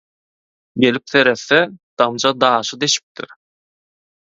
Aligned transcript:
Gelip 0.79 1.03
seretse, 1.11 1.59
damja 1.99 2.31
daşy 2.41 2.75
deşipdir. 2.81 3.27